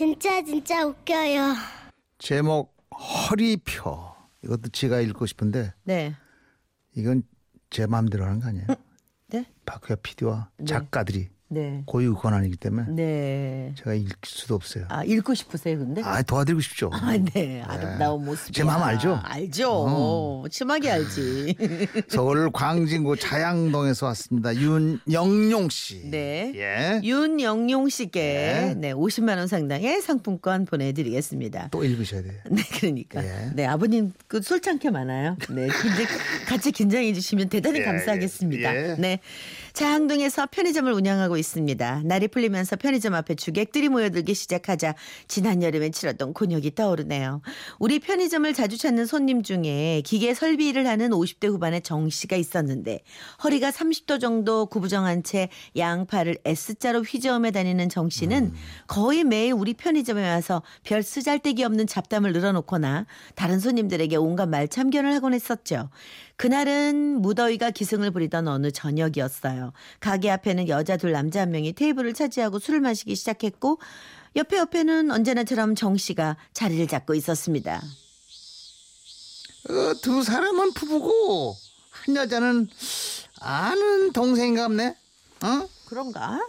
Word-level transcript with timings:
진짜 0.00 0.42
진짜 0.42 0.86
웃겨요. 0.86 1.54
제목 2.16 2.74
허리 2.90 3.58
펴. 3.58 4.16
이것도 4.42 4.70
제가 4.70 4.98
읽고 5.02 5.26
싶은데 5.26 5.74
네. 5.84 6.16
이건 6.96 7.22
제 7.68 7.86
마음대로 7.86 8.24
하는 8.24 8.40
거 8.40 8.48
아니에요? 8.48 8.66
네? 9.28 9.44
박효 9.66 9.96
PD와 9.96 10.52
작가들이 10.66 11.28
네. 11.52 11.82
고유 11.84 12.14
권한이기 12.14 12.56
때문에 12.56 12.86
네. 12.90 13.74
제가 13.76 13.94
읽을 13.94 14.12
수도 14.22 14.54
없어요. 14.54 14.84
아, 14.88 15.02
읽고 15.02 15.34
싶으세요, 15.34 15.78
근데? 15.78 16.00
아 16.04 16.22
도와드리고 16.22 16.60
싶죠. 16.60 16.90
아, 16.92 17.16
네. 17.34 17.60
아름다운 17.62 18.24
모습. 18.24 18.52
제 18.52 18.62
마음 18.62 18.82
알죠? 18.84 19.14
어. 19.14 19.20
알죠. 19.24 20.46
심하게 20.50 20.92
알지. 20.92 21.56
서울 22.08 22.52
광진구 22.52 23.16
자양동에서 23.16 24.06
왔습니다. 24.06 24.54
윤영용 24.54 25.70
씨. 25.70 26.08
네. 26.08 26.52
예. 26.54 27.00
윤영용 27.02 27.88
씨께 27.88 28.20
네. 28.20 28.74
네. 28.74 28.92
50만 28.92 29.36
원 29.36 29.48
상당의 29.48 30.02
상품권 30.02 30.66
보내드리겠습니다. 30.66 31.68
또 31.72 31.82
읽으셔야 31.84 32.22
돼요. 32.22 32.34
네, 32.48 32.62
그러니까. 32.78 33.24
예. 33.24 33.50
네, 33.56 33.66
아버님 33.66 34.12
그 34.28 34.40
솔창게 34.40 34.90
많아요. 34.90 35.36
네, 35.50 35.66
긴장, 35.66 36.06
같이 36.46 36.70
긴장해 36.70 37.12
주시면 37.12 37.48
대단히 37.48 37.80
예, 37.80 37.84
감사하겠습니다. 37.84 38.76
예. 38.76 38.94
네. 39.00 39.18
자항동에서 39.72 40.48
편의점을 40.50 40.92
운영하고 40.92 41.36
있습니다. 41.36 42.02
날이 42.04 42.28
풀리면서 42.28 42.76
편의점 42.76 43.14
앞에 43.14 43.34
주객들이 43.34 43.88
모여들기 43.88 44.34
시작하자 44.34 44.94
지난 45.28 45.62
여름에 45.62 45.90
치렀던 45.90 46.34
곤욕이 46.34 46.74
떠오르네요. 46.74 47.42
우리 47.78 47.98
편의점을 47.98 48.52
자주 48.54 48.78
찾는 48.78 49.06
손님 49.06 49.42
중에 49.42 50.02
기계 50.04 50.34
설비 50.34 50.68
일을 50.68 50.86
하는 50.86 51.10
50대 51.10 51.48
후반의 51.48 51.82
정 51.82 52.08
씨가 52.08 52.36
있었는데 52.36 53.00
허리가 53.44 53.70
30도 53.70 54.20
정도 54.20 54.66
구부정한 54.66 55.22
채 55.22 55.48
양팔을 55.76 56.38
S자로 56.44 57.02
휘저으며 57.02 57.50
다니는 57.50 57.88
정 57.88 58.10
씨는 58.10 58.52
거의 58.86 59.24
매일 59.24 59.52
우리 59.52 59.74
편의점에 59.74 60.28
와서 60.28 60.62
별 60.82 61.02
쓰잘데기 61.02 61.64
없는 61.64 61.86
잡담을 61.86 62.32
늘어놓거나 62.32 63.06
다른 63.34 63.58
손님들에게 63.60 64.16
온갖 64.16 64.46
말참견을 64.46 65.12
하곤 65.14 65.34
했었죠. 65.34 65.90
그날은 66.36 67.20
무더위가 67.20 67.70
기승을 67.70 68.12
부리던 68.12 68.48
어느 68.48 68.70
저녁이었어요. 68.70 69.59
가게 70.00 70.30
앞에는 70.30 70.68
여자 70.68 70.96
둘 70.96 71.12
남자 71.12 71.42
한 71.42 71.50
명이 71.50 71.72
테이블을 71.72 72.14
차지하고 72.14 72.58
술을 72.58 72.80
마시기 72.80 73.14
시작했고 73.14 73.78
옆에 74.36 74.58
옆에는 74.58 75.10
언제나처럼 75.10 75.74
정 75.74 75.96
씨가 75.96 76.36
자리를 76.52 76.86
잡고 76.86 77.14
있었습니다. 77.14 77.82
어, 79.68 79.94
두 80.02 80.22
사람은 80.22 80.72
부부고 80.72 81.56
한 81.90 82.16
여자는 82.16 82.68
아는 83.40 84.12
동생인가 84.12 84.68
보네. 84.68 84.96
어? 85.42 85.68
그런가? 85.86 86.40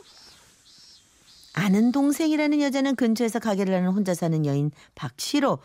아는 1.54 1.92
동생이라는 1.92 2.62
여자는 2.62 2.96
근처에서 2.96 3.40
가게를 3.40 3.76
하는 3.76 3.90
혼자 3.90 4.14
사는 4.14 4.46
여인 4.46 4.72
박시로 4.96 5.60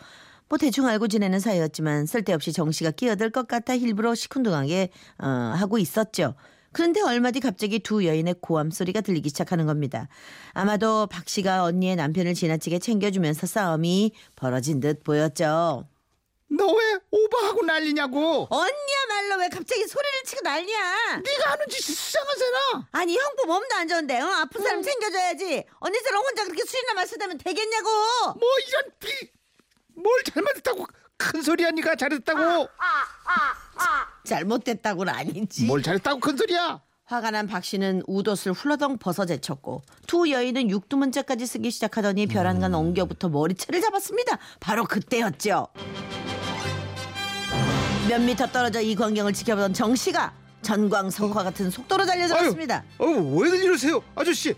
뭐 0.49 0.57
대충 0.57 0.87
알고 0.87 1.07
지내는 1.07 1.39
사이였지만 1.39 2.05
쓸데없이 2.05 2.51
정 2.53 2.71
씨가 2.71 2.91
끼어들 2.91 3.29
것 3.31 3.47
같아 3.47 3.73
일부러 3.73 4.15
시큰둥하게 4.15 4.89
어, 5.19 5.27
하고 5.27 5.77
있었죠. 5.77 6.35
그런데 6.71 7.01
얼마 7.01 7.31
뒤 7.31 7.39
갑자기 7.39 7.79
두 7.79 8.05
여인의 8.05 8.35
고함 8.41 8.71
소리가 8.71 9.01
들리기 9.01 9.29
시작하는 9.29 9.65
겁니다. 9.65 10.07
아마도 10.53 11.07
박 11.07 11.27
씨가 11.29 11.63
언니의 11.63 11.95
남편을 11.95 12.33
지나치게 12.33 12.79
챙겨주면서 12.79 13.47
싸움이 13.47 14.11
벌어진 14.35 14.79
듯 14.79 15.03
보였죠. 15.03 15.87
너 16.49 16.65
왜 16.65 16.97
오버하고 17.11 17.65
난리냐고? 17.65 18.47
언니야말로 18.49 19.41
왜 19.41 19.49
갑자기 19.49 19.85
소리를 19.85 20.23
치고 20.25 20.41
난리야? 20.43 21.17
네가 21.17 21.51
하는 21.51 21.65
짓이 21.69 21.93
수상하잖아. 21.95 22.87
아니 22.91 23.17
형부 23.17 23.45
몸도 23.47 23.75
안 23.75 23.87
좋은데 23.87 24.19
어? 24.21 24.25
아픈 24.25 24.61
사람 24.63 24.81
챙겨줘야지 24.81 25.63
언니처럼 25.79 26.23
혼자 26.23 26.43
그렇게 26.45 26.63
술이나 26.65 26.93
마시다면 26.93 27.37
되겠냐고 27.39 27.89
뭐 28.39 28.49
이런 28.67 28.83
비... 28.99 29.29
뭘 29.95 30.23
잘못했다고 30.23 30.85
큰 31.17 31.41
소리야 31.41 31.71
네가 31.71 31.95
잘했다고. 31.95 32.67
잘못됐다고는 34.23 35.13
아니지. 35.13 35.65
뭘 35.65 35.81
잘했다고 35.81 36.19
큰 36.19 36.37
소리야? 36.37 36.81
화가 37.05 37.31
난 37.31 37.47
박 37.47 37.63
씨는 37.63 38.03
웃옷을 38.05 38.51
훌러덩 38.51 38.97
벗어 38.97 39.25
제쳤고 39.25 39.81
두 40.07 40.29
여인은 40.29 40.69
육두문자까지 40.69 41.45
쓰기 41.47 41.71
시작하더니 41.71 42.27
벼랑간 42.27 42.73
엉겨부터 42.75 43.29
머리채를 43.29 43.79
잡았습니다. 43.81 44.37
바로 44.59 44.83
그때였죠. 44.83 45.67
몇 48.09 48.21
미터 48.21 48.45
떨어져 48.47 48.81
이 48.81 48.93
광경을 48.95 49.31
지켜보던 49.33 49.73
정 49.73 49.95
씨가 49.95 50.33
전광석화 50.63 51.43
같은 51.43 51.69
속도로 51.71 52.05
달려들었습니다. 52.05 52.83
아유 52.99 53.37
왜들 53.39 53.63
이러세요 53.63 54.01
아저씨 54.15 54.53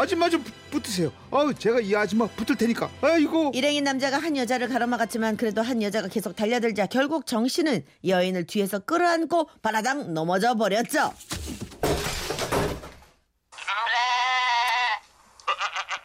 아줌마 0.00 0.28
좀 0.28 0.42
붙- 0.44 0.54
붙으세요 0.70 1.12
아유 1.32 1.52
제가 1.58 1.80
이 1.80 1.94
아줌마 1.96 2.26
붙을 2.28 2.56
테니까 2.56 2.90
아이고 3.00 3.50
일행인 3.54 3.84
남자가 3.84 4.18
한 4.18 4.36
여자를 4.36 4.68
가로막았지만 4.68 5.36
그래도 5.36 5.60
한 5.62 5.82
여자가 5.82 6.08
계속 6.08 6.36
달려들자 6.36 6.86
결국 6.86 7.26
정 7.26 7.48
씨는 7.48 7.84
여인을 8.06 8.46
뒤에서 8.46 8.78
끌어안고 8.80 9.48
바라당 9.62 10.14
넘어져 10.14 10.54
버렸죠. 10.54 11.12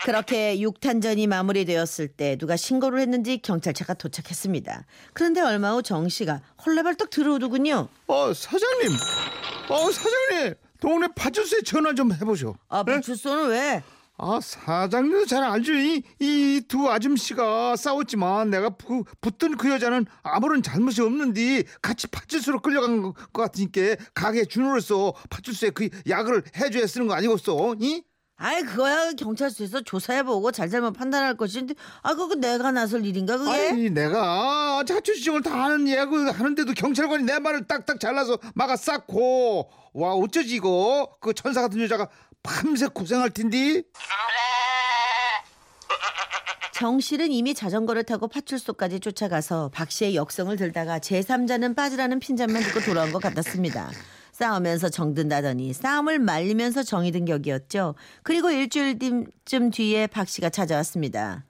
그렇게 0.06 0.60
육탄전이 0.60 1.28
마무리되었을 1.28 2.10
때 2.10 2.36
누가 2.38 2.58
신고를 2.58 3.00
했는지 3.00 3.38
경찰차가 3.38 3.94
도착했습니다. 3.94 4.86
그런데 5.14 5.40
얼마 5.40 5.72
후 5.72 5.82
정 5.82 6.10
씨가 6.10 6.42
헐레벌떡 6.66 7.10
들어오더군요. 7.10 7.88
어 8.08 8.34
사장님 8.34 8.90
어 9.70 9.92
사장님 9.92 10.56
동네 10.84 11.08
파출소에 11.16 11.62
전화 11.66 11.94
좀 11.94 12.12
해보쇼 12.12 12.58
아, 12.68 12.84
부출소는 12.84 13.50
왜? 13.52 13.82
아 14.18 14.40
사장님도 14.42 15.26
잘 15.28 15.42
알죠 15.42 15.72
이 15.74 16.62
두 16.68 16.90
아줌씨가 16.92 17.76
싸웠지만 17.78 18.50
내가 18.50 18.70
부, 18.72 19.06
붙던 19.22 19.56
그 19.58 19.70
여자는 19.70 20.06
아무런 20.24 20.62
잘못이 20.62 21.02
없는데 21.02 21.64
같이 21.82 22.08
파출소로 22.08 22.60
끌려간 22.60 23.02
것 23.02 23.14
같으니까 23.32 23.96
가게 24.14 24.44
준호로서 24.44 25.14
파출소에 25.30 25.70
그 25.70 25.90
약을 26.10 26.44
해줘야 26.58 26.86
쓰는 26.86 27.08
거 27.08 27.14
아니겠어 27.14 27.76
이? 27.80 28.04
아이 28.36 28.64
그거야. 28.64 29.12
경찰서에서 29.14 29.82
조사해보고 29.82 30.52
잘잘못 30.52 30.94
판단할 30.98 31.38
것인데. 31.38 31.76
아 32.02 32.16
그거 32.16 32.36
내가 32.36 32.72
나설 32.72 33.06
일인가 33.06 33.38
그게? 33.38 33.70
아니 33.70 33.90
내가 33.90 34.84
자초지종을 34.86 35.42
다 35.44 35.64
하는 35.64 35.88
예고 35.88 36.18
하는데도 36.18 36.74
경찰관이 36.74 37.24
내 37.24 37.40
말을 37.40 37.68
딱딱 37.68 38.00
잘라서 38.00 38.38
막아 38.56 38.76
쌓고. 38.76 39.70
와 39.94 40.14
어쩌지 40.14 40.56
이거? 40.56 41.16
그 41.22 41.34
천사 41.34 41.62
같은 41.62 41.80
여자가 41.80 42.10
밤새 42.42 42.88
고생할 42.88 43.30
텐데 43.30 43.84
정 46.74 47.00
씨는 47.00 47.32
이미 47.32 47.54
자전거를 47.54 48.04
타고 48.04 48.28
파출소까지 48.28 49.00
쫓아가서 49.00 49.70
박 49.74 49.92
씨의 49.92 50.16
역성을 50.16 50.54
들다가 50.58 51.00
제3자는 51.00 51.76
빠지라는 51.76 52.20
핀잔만 52.20 52.62
듣고 52.64 52.82
돌아온 52.82 53.14
것 53.14 53.22
같았습니다. 53.22 53.92
싸우면서 54.34 54.90
정든다더니 54.90 55.74
싸움을 55.74 56.20
말리면서 56.20 56.84
정이 56.84 57.12
든 57.12 57.24
격이었죠. 57.26 57.96
그리고 58.24 58.50
일주일쯤 58.52 59.72
뒤에 59.72 60.08
박 60.08 60.28
씨가 60.28 60.50
찾아왔습니다. 60.50 61.46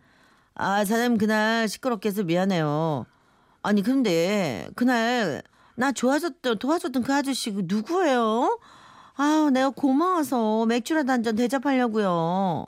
아 0.53 0.85
사장님 0.85 1.17
그날 1.17 1.67
시끄럽게 1.67 2.09
해서 2.09 2.23
미안해요. 2.23 3.05
아니 3.63 3.81
근데 3.81 4.67
그날 4.75 5.41
나 5.75 5.91
좋아졌던 5.91 6.59
도와줬던 6.59 7.03
그 7.03 7.13
아저씨 7.13 7.51
그 7.51 7.63
누구예요? 7.65 8.59
아 9.15 9.49
내가 9.51 9.69
고마워서 9.69 10.65
맥주라도 10.67 11.11
한 11.11 11.23
잔 11.23 11.35
대접하려고요. 11.35 12.65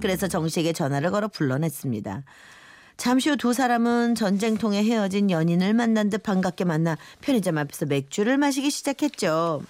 그래서 0.00 0.26
정 0.28 0.48
씨에게 0.48 0.72
전화를 0.72 1.10
걸어 1.12 1.28
불러냈습니다. 1.28 2.24
잠시 2.96 3.30
후 3.30 3.36
두 3.36 3.52
사람은 3.52 4.14
전쟁통에 4.14 4.82
헤어진 4.84 5.30
연인을 5.30 5.74
만난 5.74 6.10
듯 6.10 6.22
반갑게 6.22 6.64
만나 6.64 6.96
편의점 7.20 7.58
앞에서 7.58 7.86
맥주를 7.86 8.38
마시기 8.38 8.70
시작했죠. 8.70 9.62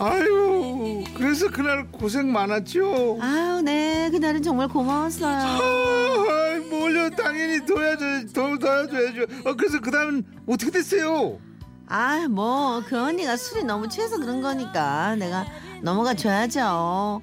아유 0.00 1.04
그래서 1.14 1.50
그날 1.50 1.86
고생 1.90 2.30
많았죠 2.32 3.18
아유, 3.20 3.60
네, 3.62 4.08
그날은 4.10 4.42
정말 4.42 4.68
고마웠어요. 4.68 5.36
아, 5.38 6.60
뭘요 6.70 7.08
당연히 7.10 7.64
도와줘 7.64 8.26
도, 8.32 8.58
도와줘야죠 8.58 9.22
어, 9.44 9.54
그래서 9.56 9.80
그 9.80 9.90
다음은 9.90 10.24
어떻게 10.46 10.70
됐어요 10.70 11.38
아, 11.86 12.26
뭐, 12.28 12.82
그 12.86 12.96
언니가 12.96 13.36
술이 13.36 13.64
너무 13.64 13.88
취해서 13.88 14.16
그런 14.18 14.40
거니까 14.40 15.16
내가 15.16 15.44
넘어가 15.82 16.14
줘야죠. 16.14 17.20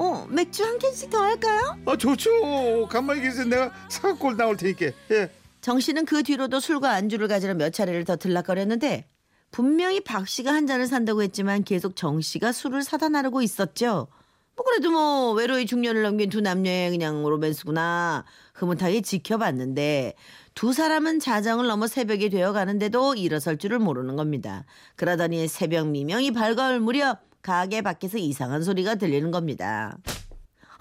어, 0.00 0.26
맥주 0.30 0.64
한 0.64 0.78
캔씩 0.78 1.10
더 1.10 1.20
할까요? 1.20 1.76
아 1.84 1.94
좋죠 1.94 2.86
간만에 2.88 3.20
계세요 3.20 3.44
내가 3.44 3.70
사골 3.90 4.34
나올 4.34 4.56
테니까 4.56 4.86
예. 5.10 5.30
정 5.60 5.78
씨는 5.78 6.06
그 6.06 6.22
뒤로도 6.22 6.58
술과 6.58 6.90
안주를 6.92 7.28
가지러 7.28 7.52
몇 7.52 7.70
차례를 7.70 8.06
더 8.06 8.16
들락거렸는데 8.16 9.06
분명히 9.50 10.00
박 10.00 10.26
씨가 10.26 10.54
한 10.54 10.66
잔을 10.66 10.86
산다고 10.86 11.22
했지만 11.22 11.64
계속 11.64 11.96
정 11.96 12.22
씨가 12.22 12.52
술을 12.52 12.82
사다 12.82 13.10
나르고 13.10 13.42
있었죠. 13.42 14.08
뭐 14.56 14.64
그래도 14.64 14.90
뭐 14.90 15.32
외로이 15.32 15.66
중년을 15.66 16.02
넘긴 16.02 16.30
두 16.30 16.40
남녀의 16.40 16.90
그냥 16.90 17.22
로맨스구나 17.22 18.24
흐뭇하게 18.54 19.02
지켜봤는데 19.02 20.14
두 20.54 20.72
사람은 20.72 21.20
자정을 21.20 21.66
넘어 21.66 21.86
새벽이 21.86 22.30
되어 22.30 22.54
가는데도 22.54 23.16
일어설 23.16 23.58
줄을 23.58 23.78
모르는 23.78 24.16
겁니다. 24.16 24.64
그러더니 24.96 25.46
새벽 25.46 25.88
미명이 25.88 26.30
밝아올 26.30 26.80
무렵 26.80 27.29
가게 27.42 27.80
밖에서 27.82 28.18
이상한 28.18 28.62
소리가 28.62 28.96
들리는 28.96 29.30
겁니다. 29.30 29.96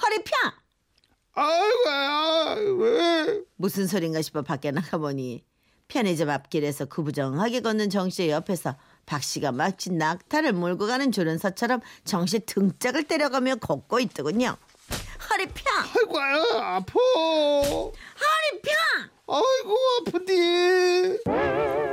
허리 0.03 0.23
펴! 0.23 0.31
아이고야 1.33 2.55
왜? 2.77 3.41
무슨 3.55 3.87
소린가 3.87 4.21
싶어 4.21 4.41
밖에 4.41 4.71
나가보니 4.71 5.43
편의점 5.87 6.29
앞길에서 6.29 6.85
구부정하게 6.85 7.61
걷는 7.61 7.89
정 7.89 8.09
씨의 8.09 8.29
옆에서 8.29 8.75
박 9.05 9.23
씨가 9.23 9.51
마치 9.51 9.91
낙타를 9.91 10.53
몰고 10.53 10.85
가는 10.87 11.11
조련사처럼 11.11 11.79
정 12.05 12.25
씨 12.25 12.39
등짝을 12.39 13.03
때려가며 13.03 13.55
걷고 13.55 13.99
있더군요. 14.01 14.55
허리 15.31 15.45
펴! 15.47 15.63
아이고야 15.99 16.75
아파. 16.75 16.93
허리 16.99 18.61
펴! 18.61 18.71
아이고 19.27 19.77
아픈디. 20.07 21.88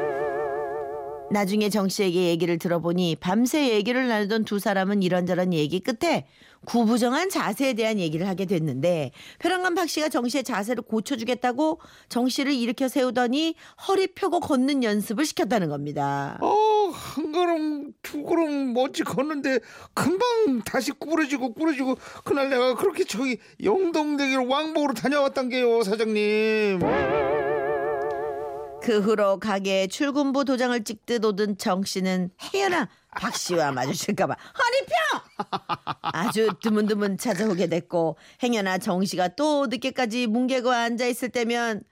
나중에 1.30 1.68
정 1.68 1.88
씨에게 1.88 2.28
얘기를 2.28 2.58
들어보니 2.58 3.16
밤새 3.16 3.70
얘기를 3.70 4.08
나누던 4.08 4.44
두 4.44 4.58
사람은 4.58 5.02
이런저런 5.02 5.52
얘기 5.52 5.80
끝에 5.80 6.26
구부정한 6.64 7.30
자세에 7.30 7.74
대한 7.74 7.98
얘기를 7.98 8.26
하게 8.26 8.44
됐는데 8.46 9.12
벼랑간 9.38 9.74
박 9.74 9.88
씨가 9.88 10.08
정 10.08 10.28
씨의 10.28 10.44
자세를 10.44 10.82
고쳐주겠다고 10.82 11.80
정 12.08 12.28
씨를 12.28 12.52
일으켜 12.52 12.88
세우더니 12.88 13.54
허리 13.86 14.08
펴고 14.08 14.40
걷는 14.40 14.82
연습을 14.82 15.24
시켰다는 15.24 15.68
겁니다. 15.68 16.38
어 16.40 16.66
한 16.96 17.32
걸음 17.32 17.92
두 18.02 18.22
걸음 18.22 18.72
멋지 18.72 19.02
걷는데 19.04 19.60
금방 19.94 20.62
다시 20.64 20.92
구부러지고 20.92 21.52
구부러지고 21.52 21.96
그날 22.24 22.48
내가 22.48 22.74
그렇게 22.74 23.04
저기 23.04 23.38
영동대기를 23.62 24.46
왕복으로 24.46 24.94
다녀왔단 24.94 25.48
게요 25.48 25.82
사장님. 25.82 26.80
그 28.86 29.00
후로 29.00 29.40
가게에 29.40 29.88
출근부 29.88 30.44
도장을 30.44 30.84
찍듯 30.84 31.24
오던 31.24 31.58
정 31.58 31.82
씨는 31.82 32.30
혜연아 32.54 32.88
박 33.20 33.34
씨와 33.34 33.72
마주칠까봐 33.72 34.32
허리 34.34 34.86
펴! 34.86 34.94
아주 36.02 36.50
드문드문 36.62 37.18
찾아오게 37.18 37.66
됐고 37.66 38.16
행여나 38.44 38.78
정 38.78 39.04
씨가 39.04 39.28
또 39.34 39.66
늦게까지 39.66 40.28
뭉개고 40.28 40.70
앉아 40.70 41.04
있을 41.06 41.30
때면 41.30 41.82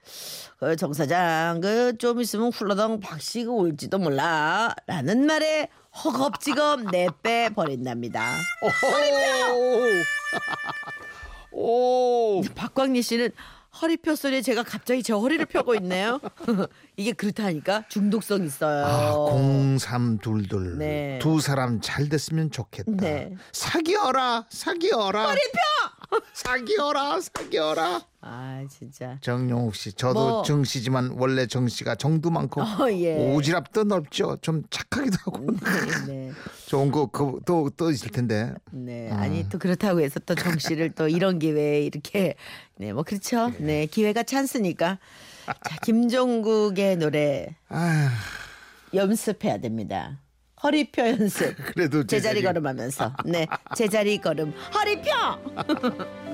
그 0.57 0.77
정 0.77 0.93
사장 0.93 1.59
그 1.59 1.97
좀 1.97 2.21
있으면 2.21 2.53
훌러덩 2.53 3.01
박 3.01 3.19
씨가 3.21 3.51
올지도 3.51 3.97
몰라 3.97 4.73
라는 4.87 5.25
말에 5.25 5.67
허겁지겁 6.01 6.91
내빼 6.91 7.49
버린답니다. 7.55 8.37
오. 11.51 12.37
오. 12.39 12.41
박광리 12.55 13.01
씨는 13.01 13.31
허리 13.81 13.97
펴 13.97 14.15
소리에 14.15 14.41
제가 14.41 14.63
갑자기 14.63 15.03
제 15.03 15.13
허리를 15.13 15.45
펴고 15.45 15.75
있네요. 15.75 16.19
이게 16.95 17.11
그렇다니까 17.11 17.83
중독성 17.89 18.45
있어요. 18.45 18.85
아, 18.85 19.11
공삼둘둘 19.13 20.77
네. 20.77 21.19
두 21.21 21.41
사람 21.41 21.81
잘 21.81 22.07
됐으면 22.07 22.51
좋겠다. 22.51 22.91
네. 22.91 23.35
사귀어라, 23.51 24.45
사귀어라. 24.49 25.27
허리 25.27 25.41
펴. 25.51 25.84
사귀어라, 26.33 27.19
사귀어라. 27.21 28.01
아 28.21 28.65
진짜. 28.69 29.17
정용욱 29.21 29.75
씨, 29.75 29.93
저도 29.93 30.13
뭐. 30.29 30.43
정 30.43 30.63
씨지만 30.63 31.15
원래 31.17 31.45
정 31.47 31.67
씨가 31.67 31.95
정도 31.95 32.29
많고 32.31 32.61
어, 32.61 32.91
예. 32.91 33.17
오지랖도 33.33 33.85
넓죠. 33.85 34.37
좀 34.41 34.63
착하기도 34.69 35.17
하고 35.25 35.39
네, 35.45 36.05
네, 36.07 36.31
좋은 36.67 36.91
거또또 36.91 37.91
있을 37.91 38.09
텐데. 38.09 38.53
네. 38.71 39.09
아니 39.11 39.47
또 39.49 39.59
그렇다고 39.59 40.01
해서 40.01 40.19
또 40.19 40.33
정 40.35 40.57
씨를 40.57 40.91
또 40.91 41.07
이런 41.07 41.37
기회에 41.39 41.81
이렇게 41.81 42.35
네 42.77 42.91
뭐 42.93 43.03
그렇죠. 43.03 43.51
네 43.59 43.85
기회가 43.85 44.23
찬스니까. 44.23 44.97
자 45.45 45.77
김종국의 45.83 46.97
노래 46.97 47.55
아, 47.69 48.09
연습해야 48.93 49.59
됩니다. 49.59 50.19
허리 50.65 50.83
펴 50.91 51.07
연습. 51.07 51.55
그래도 51.75 52.03
제자리 52.05 52.39
제자리- 52.39 52.43
걸음하면서 52.43 53.13
네 53.25 53.45
제자리 53.75 54.17
걸음 54.19 54.51
허리 54.73 54.99
펴. 55.01 55.39